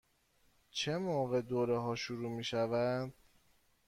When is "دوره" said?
1.41-1.79